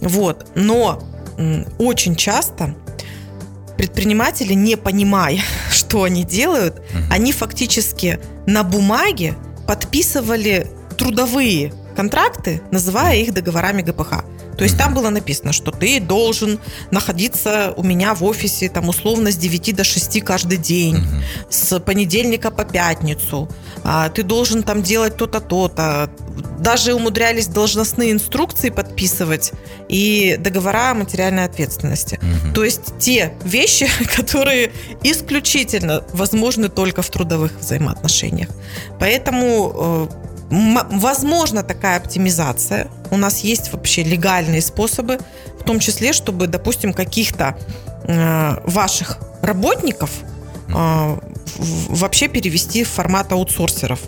Вот. 0.00 0.46
Но 0.54 1.02
очень 1.78 2.14
часто 2.16 2.74
предприниматели, 3.78 4.52
не 4.52 4.76
понимая, 4.76 5.40
что 5.72 6.02
они 6.02 6.24
делают, 6.24 6.76
mm-hmm. 6.76 7.04
они 7.10 7.32
фактически 7.32 8.18
на 8.46 8.62
бумаге 8.64 9.36
подписывали 9.66 10.66
трудовые 10.98 11.72
контракты, 11.96 12.60
называя 12.70 13.16
их 13.16 13.32
договорами 13.32 13.82
ГПХ. 13.82 14.24
То 14.58 14.64
есть 14.64 14.76
там 14.76 14.92
было 14.92 15.08
написано, 15.08 15.52
что 15.52 15.70
ты 15.70 16.00
должен 16.00 16.58
находиться 16.90 17.72
у 17.76 17.84
меня 17.84 18.14
в 18.14 18.24
офисе 18.24 18.68
там 18.68 18.88
условно 18.88 19.30
с 19.30 19.36
9 19.36 19.76
до 19.76 19.84
6 19.84 20.24
каждый 20.24 20.58
день, 20.58 20.96
угу. 20.96 21.06
с 21.48 21.78
понедельника 21.78 22.50
по 22.50 22.64
пятницу. 22.64 23.48
А, 23.90 24.10
ты 24.10 24.22
должен 24.22 24.62
там 24.62 24.82
делать 24.82 25.16
то-то, 25.16 25.40
то-то. 25.40 26.10
Даже 26.58 26.92
умудрялись 26.92 27.46
должностные 27.46 28.12
инструкции 28.12 28.68
подписывать 28.68 29.52
и 29.88 30.36
договора 30.38 30.90
о 30.90 30.94
материальной 30.94 31.44
ответственности. 31.44 32.20
Угу. 32.20 32.54
То 32.54 32.64
есть 32.64 32.98
те 32.98 33.32
вещи, 33.44 33.88
которые 34.16 34.72
исключительно 35.02 36.04
возможны 36.12 36.68
только 36.68 37.00
в 37.00 37.08
трудовых 37.08 37.58
взаимоотношениях. 37.58 38.50
Поэтому 39.00 39.72
э, 39.74 40.28
Возможно 40.50 41.62
такая 41.62 41.98
оптимизация. 41.98 42.88
У 43.10 43.18
нас 43.18 43.40
есть 43.40 43.70
вообще 43.70 44.02
легальные 44.02 44.62
способы, 44.62 45.18
в 45.60 45.62
том 45.62 45.78
числе, 45.78 46.14
чтобы, 46.14 46.46
допустим, 46.46 46.94
каких-то 46.94 47.58
э, 48.04 48.56
ваших 48.64 49.18
работников 49.42 50.10
э, 50.68 51.18
вообще 51.56 52.28
перевести 52.28 52.84
в 52.84 52.88
формат 52.88 53.32
аутсорсеров, 53.32 54.00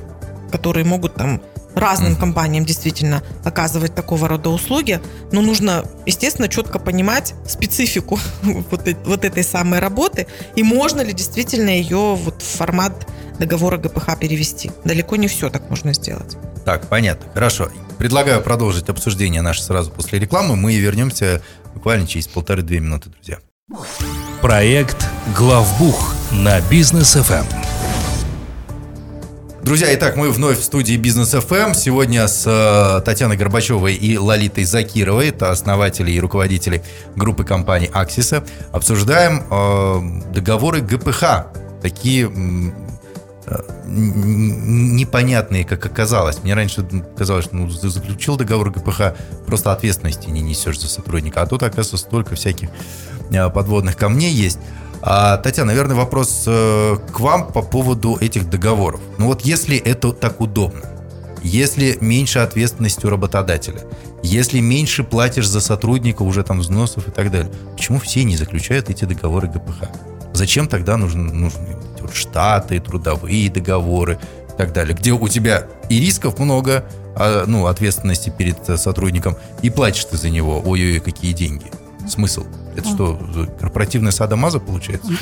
которые 0.50 0.84
могут 0.84 1.14
там 1.14 1.40
разным 1.74 2.16
компаниям 2.16 2.64
действительно 2.64 3.22
оказывать 3.44 3.94
такого 3.94 4.28
рода 4.28 4.50
услуги, 4.50 5.00
но 5.32 5.40
нужно, 5.40 5.84
естественно, 6.06 6.48
четко 6.48 6.78
понимать 6.78 7.34
специфику 7.46 8.18
вот, 8.42 8.88
вот 9.04 9.24
этой 9.24 9.44
самой 9.44 9.78
работы 9.78 10.26
и 10.56 10.62
можно 10.62 11.00
ли 11.00 11.12
действительно 11.12 11.70
ее 11.70 12.14
вот 12.16 12.42
в 12.42 12.46
формат 12.46 13.06
договора 13.38 13.78
ГПХ 13.78 14.18
перевести. 14.18 14.70
Далеко 14.84 15.16
не 15.16 15.28
все 15.28 15.48
так 15.48 15.70
можно 15.70 15.94
сделать. 15.94 16.36
Так, 16.64 16.88
понятно. 16.88 17.26
Хорошо. 17.32 17.70
Предлагаю 17.98 18.42
продолжить 18.42 18.88
обсуждение 18.88 19.42
наше 19.42 19.62
сразу 19.62 19.90
после 19.90 20.18
рекламы. 20.18 20.56
Мы 20.56 20.76
вернемся 20.76 21.42
буквально 21.74 22.06
через 22.06 22.28
полторы-две 22.28 22.80
минуты, 22.80 23.10
друзья. 23.10 23.38
Проект 24.40 25.06
«Главбух» 25.36 26.09
на 26.32 26.60
бизнес 26.62 27.16
FM. 27.16 27.44
Друзья, 29.62 29.92
итак, 29.94 30.16
мы 30.16 30.30
вновь 30.30 30.58
в 30.58 30.64
студии 30.64 30.96
Бизнес 30.96 31.34
FM. 31.34 31.74
Сегодня 31.74 32.26
с 32.26 32.44
э, 32.46 33.02
Татьяной 33.04 33.36
Горбачевой 33.36 33.94
и 33.94 34.16
Лолитой 34.16 34.64
Закировой, 34.64 35.28
это 35.28 35.50
основатели 35.50 36.10
и 36.10 36.20
руководители 36.20 36.82
группы 37.14 37.44
компаний 37.44 37.90
Аксиса, 37.92 38.44
обсуждаем 38.72 39.42
э, 39.50 40.32
договоры 40.32 40.80
ГПХ. 40.80 41.46
Такие 41.82 42.30
непонятные, 43.86 45.64
как 45.64 45.84
оказалось. 45.84 46.42
Мне 46.42 46.54
раньше 46.54 46.86
казалось, 47.16 47.46
что 47.46 47.56
ну, 47.56 47.68
заключил 47.68 48.36
договор 48.36 48.70
ГПХ, 48.70 49.14
просто 49.46 49.72
ответственности 49.72 50.28
не 50.28 50.40
несешь 50.40 50.80
за 50.80 50.88
сотрудника. 50.88 51.42
А 51.42 51.46
тут, 51.46 51.62
оказывается, 51.62 51.96
столько 51.96 52.36
всяких 52.36 52.68
а, 53.34 53.50
подводных 53.50 53.96
камней 53.96 54.32
есть. 54.32 54.58
А, 55.02 55.38
Татьяна, 55.38 55.68
наверное, 55.68 55.96
вопрос 55.96 56.44
э, 56.46 56.96
к 57.12 57.20
вам 57.20 57.48
по 57.48 57.62
поводу 57.62 58.18
этих 58.20 58.50
договоров. 58.50 59.00
Ну 59.18 59.26
вот 59.26 59.42
если 59.42 59.76
это 59.76 60.12
так 60.12 60.40
удобно, 60.40 60.82
если 61.42 61.96
меньше 62.00 62.40
ответственности 62.40 63.06
у 63.06 63.08
работодателя, 63.08 63.80
если 64.22 64.60
меньше 64.60 65.02
платишь 65.02 65.48
за 65.48 65.60
сотрудника 65.60 66.22
уже 66.22 66.42
там 66.42 66.60
взносов 66.60 67.08
и 67.08 67.10
так 67.10 67.30
далее, 67.30 67.50
почему 67.72 67.98
все 67.98 68.24
не 68.24 68.36
заключают 68.36 68.90
эти 68.90 69.06
договоры 69.06 69.48
ГПХ? 69.48 69.88
Зачем 70.34 70.68
тогда 70.68 70.98
нужны, 70.98 71.32
нужны 71.32 71.76
вот 72.00 72.14
штаты, 72.14 72.78
трудовые 72.78 73.50
договоры 73.50 74.18
и 74.52 74.56
так 74.58 74.74
далее, 74.74 74.94
где 74.94 75.12
у 75.12 75.28
тебя 75.28 75.66
и 75.88 75.98
рисков 75.98 76.38
много, 76.38 76.84
а, 77.16 77.44
ну, 77.46 77.66
ответственности 77.66 78.28
перед 78.28 78.58
сотрудником, 78.78 79.36
и 79.62 79.70
платишь 79.70 80.04
ты 80.04 80.18
за 80.18 80.28
него, 80.28 80.62
ой-ой, 80.62 81.00
какие 81.00 81.32
деньги. 81.32 81.66
Смысл? 82.06 82.44
Это 82.76 82.88
что, 82.88 83.18
корпоративная 83.58 84.12
садомаза 84.12 84.60
получается? 84.60 85.12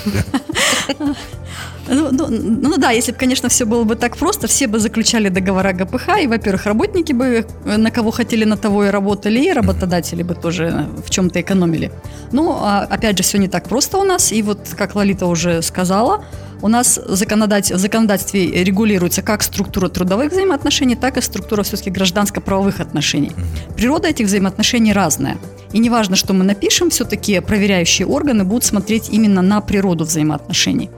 Ну, 1.91 2.09
ну, 2.13 2.27
ну 2.29 2.77
да, 2.77 2.91
если 2.91 3.13
бы, 3.13 3.19
конечно, 3.19 3.49
все 3.49 3.65
было 3.65 3.85
бы 3.85 3.97
так 3.97 4.17
просто, 4.17 4.47
все 4.47 4.67
бы 4.67 4.79
заключали 4.79 5.31
договора 5.31 5.73
ГПХ, 5.73 6.23
и, 6.23 6.27
во-первых, 6.27 6.67
работники 6.67 7.13
бы 7.13 7.47
э, 7.65 7.77
на 7.77 7.91
кого 7.91 8.11
хотели, 8.11 8.45
на 8.45 8.57
того 8.57 8.85
и 8.85 8.91
работали, 8.91 9.41
и 9.41 9.53
работодатели 9.53 10.23
бы 10.23 10.35
тоже 10.35 10.87
в 11.05 11.09
чем-то 11.09 11.41
экономили. 11.41 11.91
Но, 12.31 12.61
а, 12.63 12.81
опять 12.81 13.17
же, 13.17 13.23
все 13.23 13.39
не 13.39 13.49
так 13.49 13.69
просто 13.69 13.97
у 13.97 14.05
нас, 14.05 14.33
и 14.33 14.43
вот, 14.43 14.75
как 14.77 14.95
Лолита 14.97 15.27
уже 15.27 15.63
сказала, 15.63 16.25
у 16.63 16.69
нас 16.69 17.01
законодатель, 17.07 17.77
в 17.77 17.79
законодательстве 17.79 18.65
регулируется 18.65 19.23
как 19.23 19.43
структура 19.43 19.89
трудовых 19.89 20.33
взаимоотношений, 20.33 20.97
так 20.97 21.17
и 21.17 21.21
структура 21.21 21.63
все-таки 21.63 21.91
гражданско-правовых 21.91 22.81
отношений. 22.81 23.33
Природа 23.77 24.09
этих 24.09 24.27
взаимоотношений 24.27 24.93
разная. 24.93 25.39
И 25.73 25.79
неважно, 25.79 26.17
что 26.17 26.33
мы 26.33 26.45
напишем, 26.45 26.91
все-таки 26.91 27.41
проверяющие 27.41 28.07
органы 28.07 28.45
будут 28.45 28.65
смотреть 28.65 29.09
именно 29.11 29.43
на 29.43 29.61
природу 29.61 30.05
взаимоотношений. 30.05 30.91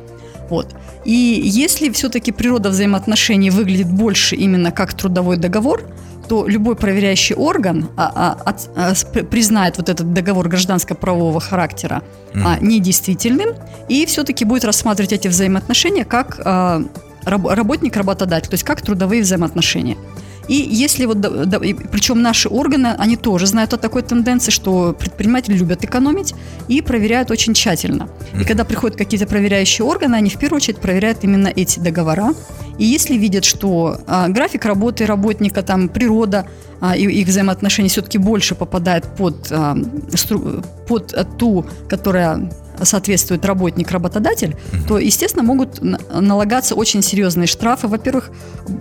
Вот. 0.48 0.74
И 1.04 1.40
если 1.44 1.90
все-таки 1.90 2.32
природа 2.32 2.70
взаимоотношений 2.70 3.50
выглядит 3.50 3.90
больше 3.90 4.36
именно 4.36 4.72
как 4.72 4.94
трудовой 4.94 5.36
договор, 5.36 5.82
то 6.30 6.46
любой 6.46 6.76
проверяющий 6.76 7.34
орган 7.34 7.88
а, 7.96 8.36
а, 8.44 8.56
а, 8.76 9.24
признает 9.24 9.78
вот 9.78 9.88
этот 9.88 10.12
договор 10.12 10.48
гражданско-правового 10.48 11.40
характера 11.40 12.04
mm. 12.34 12.42
а, 12.46 12.58
недействительным 12.60 13.48
и 13.88 14.06
все-таки 14.06 14.44
будет 14.44 14.64
рассматривать 14.64 15.12
эти 15.12 15.26
взаимоотношения 15.26 16.04
как 16.04 16.40
а, 16.44 16.84
раб, 17.24 17.46
работник-работодатель, 17.48 18.48
то 18.48 18.54
есть 18.54 18.62
как 18.62 18.80
трудовые 18.80 19.22
взаимоотношения. 19.22 19.96
И 20.46 20.54
если 20.54 21.06
вот, 21.06 21.20
да, 21.20 21.58
причем 21.58 22.22
наши 22.22 22.48
органы, 22.48 22.94
они 22.98 23.16
тоже 23.16 23.46
знают 23.46 23.72
о 23.72 23.76
такой 23.76 24.02
тенденции, 24.02 24.52
что 24.52 24.92
предприниматели 24.92 25.56
любят 25.56 25.84
экономить 25.84 26.34
и 26.68 26.80
проверяют 26.80 27.30
очень 27.30 27.54
тщательно. 27.54 28.08
И 28.40 28.44
когда 28.44 28.64
приходят 28.64 28.96
какие-то 28.96 29.26
проверяющие 29.26 29.84
органы, 29.84 30.14
они 30.14 30.30
в 30.30 30.38
первую 30.38 30.56
очередь 30.58 30.78
проверяют 30.78 31.18
именно 31.22 31.48
эти 31.48 31.80
договора. 31.80 32.34
И 32.80 32.84
если 32.86 33.18
видят, 33.18 33.44
что 33.44 33.98
а, 34.06 34.28
график 34.28 34.64
работы 34.64 35.04
работника, 35.04 35.62
там 35.62 35.90
природа 35.90 36.46
а, 36.80 36.96
и 36.96 37.02
их 37.04 37.28
взаимоотношения 37.28 37.90
все-таки 37.90 38.16
больше 38.16 38.54
попадает 38.54 39.04
под, 39.18 39.52
а, 39.52 39.76
стру, 40.14 40.62
под 40.88 41.14
ту, 41.36 41.66
которая 41.90 42.50
соответствует 42.82 43.44
работник-работодатель, 43.44 44.56
угу. 44.72 44.82
то, 44.88 44.98
естественно, 44.98 45.44
могут 45.44 45.80
налагаться 45.80 46.74
очень 46.74 47.02
серьезные 47.02 47.46
штрафы. 47.46 47.88
Во-первых, 47.88 48.30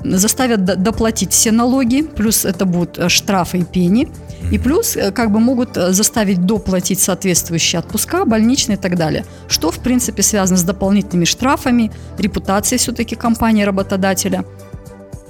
заставят 0.04 0.64
доплатить 0.64 1.32
все 1.32 1.52
налоги, 1.52 2.02
плюс 2.02 2.46
это 2.46 2.66
будут 2.66 2.98
э, 2.98 3.10
штрафы 3.10 3.60
и 3.60 3.64
пени. 3.64 4.10
И 4.52 4.58
плюс 4.58 4.96
э, 4.96 5.12
как 5.12 5.32
бы 5.32 5.40
могут 5.40 5.78
э, 5.78 5.92
заставить 5.92 6.46
доплатить 6.46 7.00
соответствующие 7.00 7.80
отпуска, 7.80 8.26
больничные 8.26 8.78
и 8.78 8.80
так 8.80 8.96
далее. 8.96 9.26
Что, 9.48 9.72
в 9.72 9.80
принципе, 9.80 10.24
связано 10.24 10.58
с 10.58 10.64
дополнительными 10.64 11.26
штрафами, 11.26 11.92
репутацией 12.18 12.80
все-таки 12.80 13.16
компании-работодателя. 13.16 14.46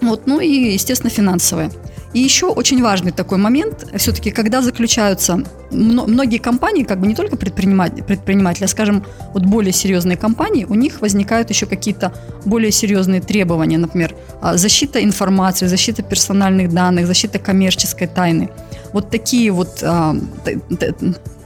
Вот, 0.01 0.27
ну 0.27 0.39
и, 0.39 0.73
естественно, 0.73 1.09
финансовые. 1.09 1.71
И 2.13 2.19
еще 2.19 2.47
очень 2.47 2.81
важный 2.81 3.11
такой 3.11 3.37
момент, 3.37 3.87
все-таки, 3.97 4.31
когда 4.31 4.61
заключаются 4.61 5.43
многие 5.71 6.39
компании, 6.39 6.83
как 6.83 6.99
бы 6.99 7.07
не 7.07 7.13
только 7.13 7.37
предприниматели, 7.37 8.01
предприниматели, 8.01 8.65
а, 8.65 8.67
скажем, 8.67 9.05
вот 9.33 9.45
более 9.45 9.71
серьезные 9.71 10.17
компании, 10.17 10.65
у 10.65 10.73
них 10.73 11.01
возникают 11.01 11.51
еще 11.51 11.67
какие-то 11.67 12.11
более 12.45 12.71
серьезные 12.71 13.21
требования, 13.21 13.77
например, 13.77 14.15
а, 14.41 14.57
защита 14.57 15.03
информации, 15.03 15.67
защита 15.67 16.01
персональных 16.01 16.73
данных, 16.73 17.05
защита 17.05 17.37
коммерческой 17.37 18.07
тайны. 18.07 18.49
Вот 18.91 19.11
такие 19.11 19.51
вот 19.51 19.83
а, 19.83 20.15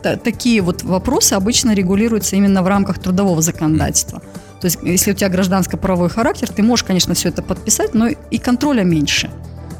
такие 0.01 0.61
вот 0.61 0.83
вопросы 0.83 1.33
обычно 1.33 1.73
регулируются 1.73 2.35
именно 2.35 2.63
в 2.63 2.67
рамках 2.67 2.99
трудового 2.99 3.41
законодательства. 3.41 4.21
То 4.61 4.65
есть, 4.67 4.79
если 4.81 5.11
у 5.11 5.13
тебя 5.13 5.27
гражданско-правовой 5.29 6.09
характер, 6.09 6.49
ты 6.49 6.63
можешь, 6.63 6.85
конечно, 6.85 7.13
все 7.13 7.29
это 7.29 7.41
подписать, 7.41 7.93
но 7.93 8.07
и 8.07 8.37
контроля 8.37 8.83
меньше. 8.83 9.29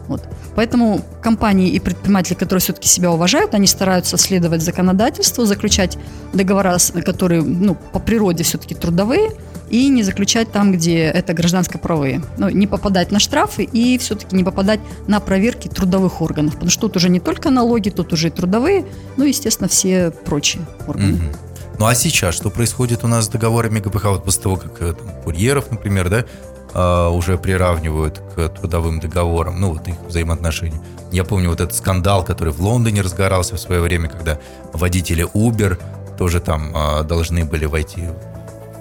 Вот. 0.08 0.28
Поэтому 0.56 1.02
компании 1.22 1.70
и 1.70 1.80
предприниматели, 1.80 2.36
которые 2.36 2.62
все-таки 2.62 2.88
себя 2.88 3.12
уважают, 3.12 3.54
они 3.56 3.68
стараются 3.68 4.18
следовать 4.18 4.62
законодательству, 4.62 5.46
заключать 5.46 5.98
договора, 6.34 6.78
которые 7.06 7.42
ну, 7.42 7.76
по 7.76 8.00
природе 8.00 8.44
все-таки 8.44 8.76
трудовые, 8.76 9.32
и 9.70 9.90
не 9.90 10.04
заключать 10.04 10.52
там, 10.52 10.72
где 10.72 11.06
это 11.06 11.34
гражданско-правовые. 11.34 12.22
Ну, 12.38 12.50
не 12.50 12.68
попадать 12.68 13.12
на 13.12 13.20
штрафы 13.20 13.64
и 13.64 13.98
все-таки 13.98 14.36
не 14.36 14.44
попадать 14.44 14.80
на 15.08 15.20
проверки 15.20 15.68
трудовых 15.68 16.22
органов, 16.22 16.54
потому 16.54 16.70
что 16.70 16.82
тут 16.82 16.98
уже 16.98 17.10
не 17.10 17.20
только 17.20 17.50
налоги, 17.50 17.90
тут 17.90 18.14
уже 18.14 18.28
и 18.28 18.32
трудовые, 18.32 18.86
ну, 19.18 19.26
естественно, 19.26 19.68
все 19.68 20.12
прочие 20.12 20.64
органы. 20.88 21.14
Мгм. 21.14 21.32
Ну 21.80 21.88
а 21.88 21.96
сейчас 21.96 22.36
что 22.36 22.52
происходит 22.52 23.04
у 23.04 23.08
нас 23.08 23.26
с 23.26 23.28
договорами 23.30 23.80
ГПХ? 23.80 24.06
Вот 24.06 24.24
после 24.26 24.44
того, 24.44 24.58
как 24.58 24.82
э, 24.82 24.94
там, 24.94 25.10
курьеров, 25.24 25.72
например, 25.72 26.10
да, 26.10 26.26
а, 26.74 27.10
уже 27.10 27.38
приравнивают 27.38 28.22
к 28.36 28.50
трудовым 28.50 29.00
договорам, 29.00 29.60
ну 29.60 29.74
вот 29.74 29.88
их 29.88 29.96
взаимоотношения. 30.08 30.82
Я 31.12 31.24
помню 31.24 31.50
вот 31.50 31.62
этот 31.62 31.76
скандал, 31.76 32.24
который 32.24 32.54
в 32.54 32.62
Лондоне 32.62 33.02
разгорался 33.02 33.56
в 33.56 33.60
свое 33.60 33.82
время, 33.82 34.10
когда 34.10 34.40
водители 34.74 35.26
Uber 35.34 35.80
тоже 36.18 36.40
там 36.40 36.72
а, 36.76 37.04
должны 37.04 37.46
были 37.46 37.66
войти 37.66 38.04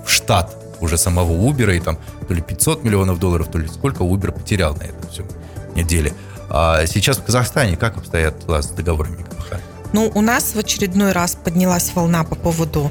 в 0.05 0.11
штат 0.11 0.57
уже 0.81 0.99
самого 0.99 1.33
Uber, 1.33 1.77
и 1.77 1.81
там 1.81 1.99
то 2.27 2.35
ли 2.35 2.41
500 2.41 2.85
миллионов 2.85 3.19
долларов, 3.19 3.49
то 3.49 3.59
ли 3.59 3.69
сколько 3.69 4.03
Uber 4.05 4.33
потерял 4.33 4.75
на 4.75 4.83
этом 4.83 5.11
всем 5.11 5.27
неделе. 5.75 6.13
А 6.51 6.87
сейчас 6.87 7.19
в 7.19 7.25
Казахстане 7.25 7.77
как 7.77 7.97
обстоят 7.97 8.45
дела 8.45 8.63
с 8.63 8.69
договорами 8.69 9.23
ГПХ? 9.23 9.57
Ну, 9.93 10.11
у 10.15 10.21
нас 10.23 10.55
в 10.55 10.59
очередной 10.59 11.13
раз 11.13 11.35
поднялась 11.35 11.93
волна 11.95 12.25
по 12.25 12.35
поводу 12.35 12.91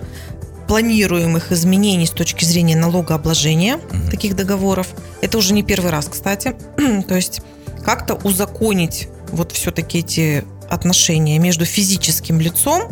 планируемых 0.72 1.52
изменений 1.52 2.06
с 2.06 2.12
точки 2.12 2.46
зрения 2.46 2.78
налогообложения 2.78 3.76
Мгм. 3.92 4.10
таких 4.10 4.38
договоров. 4.38 4.88
Это 5.22 5.38
уже 5.38 5.54
не 5.54 5.64
первый 5.64 5.92
раз, 5.92 6.06
кстати. 6.06 6.56
То 7.10 7.14
есть 7.14 7.42
как-то 7.84 8.14
узаконить 8.14 9.10
вот 9.34 9.52
все-таки 9.52 10.00
эти 10.00 10.46
отношения 10.70 11.40
между 11.40 11.66
физическим 11.66 12.40
лицом 12.40 12.84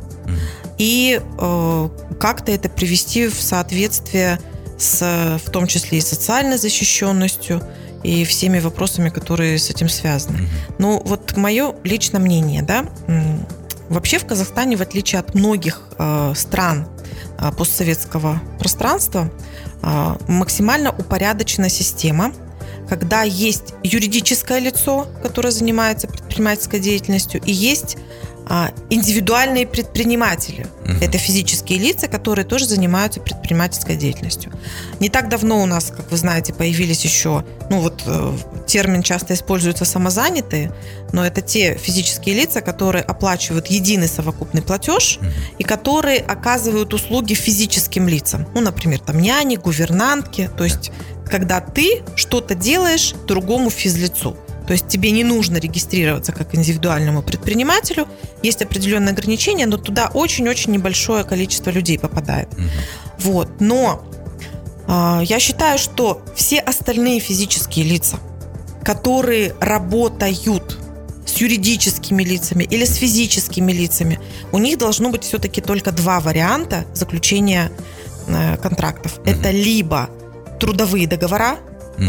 и 0.77 1.21
э, 1.21 1.89
как-то 2.19 2.51
это 2.51 2.67
привести 2.67 3.27
в 3.29 3.41
соответствие 3.41 4.41
с, 4.77 5.39
в 5.45 5.50
том 5.50 5.65
числе 5.65 6.00
и 6.00 6.01
социальной 6.01 6.57
защищенностью, 6.57 7.62
и 8.03 8.25
всеми 8.25 8.59
вопросами, 8.59 9.07
которые 9.09 9.57
с 9.57 9.69
этим 9.69 9.88
связаны. 9.88 10.50
Ну, 10.79 11.01
вот 11.05 11.38
мое 11.38 11.75
личное 11.86 12.19
мнение, 12.19 12.62
да, 12.62 12.86
вообще 13.89 14.19
в 14.19 14.25
Казахстане, 14.25 14.77
в 14.77 14.81
отличие 14.81 15.19
от 15.19 15.36
многих 15.36 15.81
э, 15.98 16.34
стран 16.36 16.88
э, 17.38 17.51
постсоветского 17.51 18.41
пространства, 18.60 19.31
э, 19.81 20.15
максимально 20.27 20.91
упорядочена 20.91 21.69
система, 21.69 22.31
когда 22.88 23.24
есть 23.24 23.74
юридическое 23.84 24.60
лицо, 24.60 25.08
которое 25.22 25.51
занимается 25.51 26.08
предпринимательской 26.08 26.79
деятельностью, 26.79 27.41
и 27.43 27.51
есть 27.51 27.98
индивидуальные 28.89 29.68
предприниматели. 29.68 30.65
Мгм. 30.84 30.98
Это 31.01 31.18
физические 31.18 31.77
лица, 31.77 32.08
которые 32.08 32.46
тоже 32.46 32.65
занимаются 32.65 33.20
предпринимательской 33.20 33.96
деятельностью. 33.96 34.51
Не 35.00 35.10
так 35.10 35.29
давно 35.29 35.62
у 35.62 35.65
нас, 35.65 35.94
как 35.96 36.10
вы 36.12 36.18
знаете, 36.18 36.53
появились 36.53 37.03
еще, 37.03 37.46
ну 37.70 37.79
вот 37.82 38.03
э, 38.08 38.38
термин 38.65 39.03
часто 39.03 39.36
используется 39.36 39.86
самозанятые, 39.86 40.74
но 41.13 41.25
это 41.25 41.41
те 41.41 41.75
физические 41.75 42.36
лица, 42.36 42.62
которые 42.62 43.03
оплачивают 43.03 43.68
единый 43.68 44.08
совокупный 44.08 44.62
платеж 44.62 45.20
Мгм. 45.22 45.32
и 45.60 45.63
которые 45.63 46.20
оказывают 46.20 46.94
услуги 46.94 47.36
физическим 47.36 48.08
лицам. 48.08 48.48
Ну, 48.56 48.62
например, 48.62 49.00
там 49.00 49.20
няни, 49.20 49.58
гувернантки. 49.58 50.50
То 50.58 50.63
есть, 50.63 50.91
когда 51.29 51.62
ты 51.62 52.01
что-то 52.15 52.56
делаешь 52.56 53.13
другому 53.27 53.70
физлицу. 53.70 54.36
То 54.69 54.73
есть 54.73 54.88
тебе 54.88 55.09
не 55.09 55.23
нужно 55.23 55.57
регистрироваться 55.57 56.31
как 56.31 56.53
индивидуальному 56.53 57.23
предпринимателю. 57.23 58.07
Есть 58.43 58.61
определенные 58.61 59.13
ограничения, 59.13 59.65
но 59.65 59.77
туда 59.77 60.11
очень-очень 60.13 60.71
небольшое 60.71 61.23
количество 61.23 61.71
людей 61.71 61.97
попадает. 61.97 62.55
Мгм. 62.55 62.69
Вот. 63.17 63.49
Но 63.59 64.05
а, 64.85 65.21
я 65.23 65.39
считаю, 65.39 65.79
что 65.79 66.21
все 66.35 66.59
остальные 66.59 67.19
физические 67.19 67.83
лица, 67.83 68.19
которые 68.83 69.55
работают 69.59 70.77
с 71.25 71.38
юридическими 71.38 72.21
лицами 72.21 72.63
или 72.63 72.85
с 72.85 72.93
физическими 72.93 73.71
лицами, 73.71 74.19
у 74.51 74.59
них 74.59 74.77
должно 74.77 75.09
быть 75.09 75.23
все-таки 75.23 75.61
только 75.61 75.91
два 75.91 76.19
варианта 76.19 76.85
заключения 76.93 77.71
э, 78.27 78.55
контрактов. 78.57 79.17
Мгм. 79.17 79.29
Это 79.31 79.49
либо 79.49 80.11
трудовые 80.59 81.07
договора, 81.07 81.57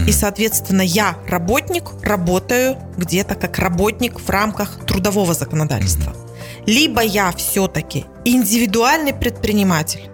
И, 0.07 0.13
соответственно, 0.13 0.83
я 0.83 1.17
работник, 1.27 1.85
работаю 2.03 2.77
где-то 2.97 3.35
как 3.35 3.59
работник 3.59 4.21
в 4.21 4.31
рамках 4.31 4.79
трудового 4.87 5.35
законодательства. 5.35 6.15
Либо 6.67 7.03
я 7.03 7.33
все-таки 7.33 8.07
индивидуальный 8.25 9.13
предприниматель, 9.13 10.09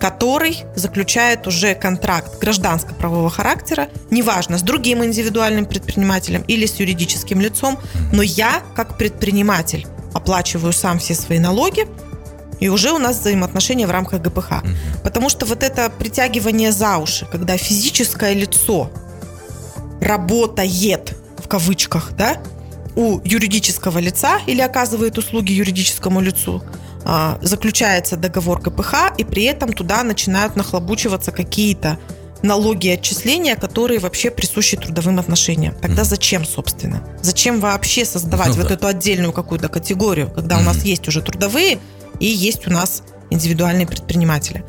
который 0.00 0.64
заключает 0.74 1.46
уже 1.46 1.74
контракт 1.74 2.40
гражданско-правового 2.40 3.30
характера, 3.30 3.88
неважно, 4.10 4.58
с 4.58 4.62
другим 4.62 5.04
индивидуальным 5.04 5.66
предпринимателем 5.66 6.42
или 6.42 6.66
с 6.66 6.76
юридическим 6.76 7.40
лицом, 7.40 7.78
но 8.12 8.22
я, 8.22 8.62
как 8.74 8.98
предприниматель, 8.98 9.86
оплачиваю 10.12 10.72
сам 10.72 10.98
все 10.98 11.14
свои 11.14 11.38
налоги, 11.38 11.86
и 12.60 12.68
уже 12.68 12.92
у 12.92 12.98
нас 12.98 13.18
взаимоотношения 13.18 13.86
в 13.86 13.90
рамках 13.90 14.22
ГПХ. 14.22 14.62
Потому 15.02 15.28
что 15.28 15.44
вот 15.46 15.62
это 15.62 15.90
притягивание 15.90 16.72
за 16.72 16.98
уши, 16.98 17.26
когда 17.30 17.56
физическое 17.56 18.32
лицо 18.32 18.90
работает, 20.04 21.14
в 21.38 21.48
кавычках, 21.48 22.12
да, 22.16 22.36
у 22.96 23.20
юридического 23.24 23.98
лица 23.98 24.38
или 24.46 24.60
оказывает 24.60 25.18
услуги 25.18 25.52
юридическому 25.52 26.20
лицу, 26.20 26.62
а, 27.04 27.38
заключается 27.42 28.16
договор 28.16 28.60
КПХ, 28.60 29.12
и 29.18 29.24
при 29.24 29.44
этом 29.44 29.72
туда 29.72 30.02
начинают 30.02 30.56
нахлобучиваться 30.56 31.32
какие-то 31.32 31.98
налоги 32.42 32.88
и 32.88 32.90
отчисления, 32.90 33.56
которые 33.56 33.98
вообще 33.98 34.30
присущи 34.30 34.76
трудовым 34.76 35.18
отношениям. 35.18 35.74
Тогда 35.80 36.04
зачем, 36.04 36.44
собственно? 36.44 37.02
Зачем 37.22 37.58
вообще 37.58 38.04
создавать 38.04 38.48
Ну 38.48 38.54
вот 38.56 38.68
да. 38.68 38.74
эту 38.74 38.86
отдельную 38.86 39.32
какую-то 39.32 39.68
категорию, 39.68 40.30
когда 40.30 40.58
у 40.58 40.62
нас 40.62 40.84
есть 40.84 41.08
уже 41.08 41.22
трудовые 41.22 41.78
и 42.20 42.26
есть 42.26 42.66
у 42.66 42.70
нас 42.70 43.02
индивидуальные 43.30 43.86
предприниматели? 43.86 44.62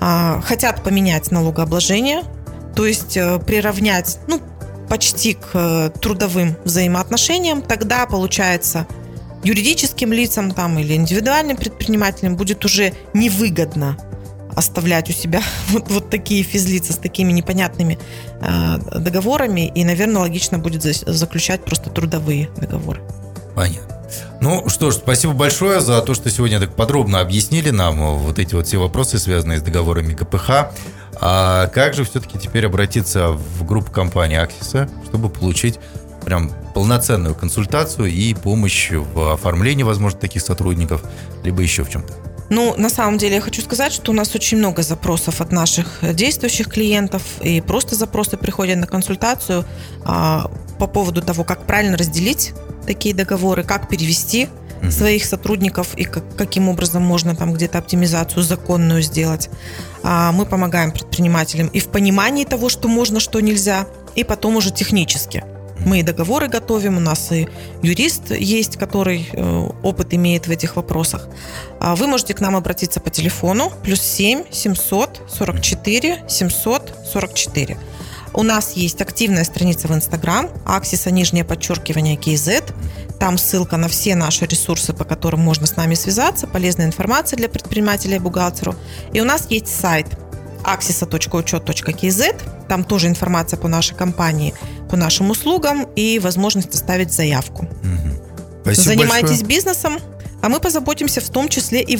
А, 0.00 0.40
хотят 0.40 0.82
поменять 0.82 1.30
налогообложение, 1.30 2.22
то 2.74 2.86
есть 2.86 3.16
э, 3.16 3.38
приравнять, 3.40 4.18
ну, 4.28 4.40
почти 4.88 5.34
к 5.34 5.50
э, 5.54 5.90
трудовым 6.00 6.56
взаимоотношениям, 6.64 7.62
тогда 7.62 8.06
получается 8.06 8.86
юридическим 9.44 10.12
лицам 10.12 10.50
там 10.50 10.78
или 10.78 10.94
индивидуальным 10.94 11.56
предпринимателям 11.56 12.36
будет 12.36 12.64
уже 12.64 12.92
невыгодно 13.14 13.96
оставлять 14.56 15.08
у 15.08 15.12
себя 15.12 15.42
вот, 15.68 15.90
вот 15.90 16.10
такие 16.10 16.42
физлица 16.42 16.92
с 16.92 16.96
такими 16.96 17.32
непонятными 17.32 17.98
э, 18.40 18.98
договорами, 18.98 19.70
и, 19.74 19.84
наверное, 19.84 20.22
логично 20.22 20.58
будет 20.58 20.82
за- 20.82 21.12
заключать 21.12 21.64
просто 21.64 21.90
трудовые 21.90 22.50
договоры. 22.56 23.00
Понятно. 23.54 23.98
Ну 24.40 24.68
что 24.68 24.90
ж, 24.90 24.94
спасибо 24.94 25.32
большое 25.32 25.80
за 25.80 26.00
то, 26.00 26.14
что 26.14 26.30
сегодня 26.30 26.60
так 26.60 26.74
подробно 26.74 27.20
объяснили 27.20 27.70
нам 27.70 28.16
вот 28.16 28.38
эти 28.38 28.54
вот 28.54 28.66
все 28.66 28.78
вопросы, 28.78 29.18
связанные 29.18 29.58
с 29.58 29.62
договорами 29.62 30.14
КПХ. 30.14 30.70
А 31.20 31.66
как 31.68 31.94
же 31.94 32.04
все-таки 32.04 32.38
теперь 32.38 32.66
обратиться 32.66 33.30
в 33.30 33.64
группу 33.64 33.90
компании 33.90 34.38
Аксиса, 34.38 34.88
чтобы 35.06 35.28
получить 35.28 35.78
прям 36.24 36.52
полноценную 36.74 37.34
консультацию 37.34 38.08
и 38.08 38.34
помощь 38.34 38.90
в 38.92 39.32
оформлении, 39.32 39.82
возможно, 39.82 40.18
таких 40.18 40.42
сотрудников, 40.42 41.02
либо 41.42 41.62
еще 41.62 41.84
в 41.84 41.90
чем-то? 41.90 42.12
Ну, 42.50 42.74
на 42.78 42.88
самом 42.88 43.18
деле, 43.18 43.36
я 43.36 43.40
хочу 43.40 43.60
сказать, 43.60 43.92
что 43.92 44.10
у 44.12 44.14
нас 44.14 44.34
очень 44.34 44.58
много 44.58 44.82
запросов 44.82 45.40
от 45.40 45.52
наших 45.52 45.98
действующих 46.14 46.68
клиентов, 46.68 47.22
и 47.42 47.60
просто 47.60 47.94
запросы 47.94 48.36
приходят 48.36 48.78
на 48.78 48.86
консультацию 48.86 49.64
а, 50.04 50.50
по 50.78 50.86
поводу 50.86 51.20
того, 51.20 51.44
как 51.44 51.66
правильно 51.66 51.96
разделить 51.98 52.54
такие 52.86 53.14
договоры, 53.14 53.64
как 53.64 53.88
перевести 53.88 54.48
Мгм. 54.82 54.90
своих 54.90 55.24
сотрудников 55.24 55.94
и 55.96 56.04
как- 56.04 56.36
каким 56.36 56.68
образом 56.68 57.02
можно 57.02 57.34
там 57.34 57.52
где-то 57.52 57.78
оптимизацию 57.78 58.42
законную 58.42 59.02
сделать. 59.02 59.50
А, 60.02 60.32
Мы 60.32 60.46
помогаем 60.46 60.92
предпринимателям 60.92 61.68
и 61.68 61.80
в 61.80 61.88
понимании 61.88 62.44
того, 62.44 62.68
что 62.68 62.88
можно, 62.88 63.20
что 63.20 63.40
нельзя, 63.40 63.86
и 64.14 64.24
потом 64.24 64.56
уже 64.56 64.70
технически. 64.70 65.44
Мы 65.86 66.00
и 66.00 66.02
договоры 66.02 66.48
готовим, 66.48 66.96
у 66.96 67.00
нас 67.00 67.30
и 67.30 67.48
юрист 67.82 68.32
есть, 68.32 68.76
который 68.76 69.28
э, 69.32 69.68
опыт 69.82 70.12
имеет 70.12 70.48
в 70.48 70.50
этих 70.50 70.74
вопросах. 70.76 71.28
А 71.80 71.94
Вы 71.94 72.06
можете 72.08 72.34
к 72.34 72.40
нам 72.40 72.56
обратиться 72.56 73.00
по 73.00 73.10
телефону 73.10 73.72
плюс 73.84 74.00
7 74.00 74.44
744 74.50 76.24
744. 76.28 77.76
У 78.38 78.44
нас 78.44 78.74
есть 78.76 79.00
активная 79.00 79.42
страница 79.42 79.88
в 79.88 79.92
Инстаграм, 79.92 80.48
Аксиса, 80.64 81.10
нижнее 81.10 81.44
подчеркивание, 81.44 82.14
KZ. 82.14 82.72
Там 83.18 83.36
ссылка 83.36 83.76
на 83.76 83.88
все 83.88 84.14
наши 84.14 84.46
ресурсы, 84.46 84.92
по 84.92 85.02
которым 85.02 85.40
можно 85.40 85.66
с 85.66 85.74
нами 85.74 85.94
связаться, 85.94 86.46
полезная 86.46 86.86
информация 86.86 87.36
для 87.36 87.48
предпринимателя 87.48 88.14
и 88.14 88.18
бухгалтеру. 88.20 88.76
И 89.12 89.20
у 89.20 89.24
нас 89.24 89.48
есть 89.50 89.66
сайт 89.66 90.06
axisa.учет.kz. 90.62 92.68
Там 92.68 92.84
тоже 92.84 93.08
информация 93.08 93.56
по 93.56 93.66
нашей 93.66 93.96
компании, 93.96 94.54
по 94.88 94.96
нашим 94.96 95.30
услугам 95.30 95.88
и 95.96 96.20
возможность 96.20 96.72
оставить 96.72 97.12
заявку. 97.12 97.68
Спасибо 98.62 98.84
Занимайтесь 98.84 99.40
большое. 99.40 99.48
бизнесом, 99.48 99.98
а 100.42 100.48
мы 100.48 100.60
позаботимся 100.60 101.20
в 101.20 101.28
том 101.28 101.48
числе 101.48 101.82
и 101.82 101.98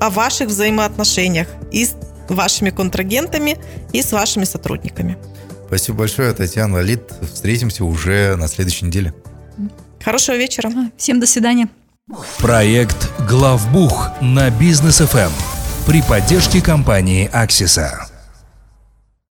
о 0.00 0.10
ваших 0.10 0.48
взаимоотношениях 0.48 1.46
и 1.70 1.86
с 1.86 1.94
вашими 2.28 2.70
контрагентами 2.70 3.56
и 3.92 4.02
с 4.02 4.10
вашими 4.10 4.42
сотрудниками. 4.42 5.16
Спасибо 5.66 5.98
большое, 5.98 6.32
Татьяна 6.32 6.78
Лид. 6.78 7.12
Встретимся 7.32 7.84
уже 7.84 8.36
на 8.36 8.48
следующей 8.48 8.86
неделе. 8.86 9.14
Хорошего 10.02 10.36
вечера. 10.36 10.70
Всем 10.96 11.18
до 11.20 11.26
свидания. 11.26 11.68
Проект 12.38 13.10
«Главбух» 13.28 14.10
на 14.20 14.48
Бизнес 14.50 14.98
ФМ 14.98 15.32
при 15.86 16.02
поддержке 16.02 16.62
компании 16.62 17.28
«Аксиса». 17.32 18.15